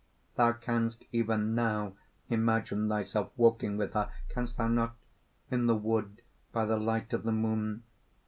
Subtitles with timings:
[0.33, 1.93] "Thou canst even now
[2.27, 4.95] imagine thyself walking with her canst thou not?
[5.51, 7.83] in the wood by the light of the moon?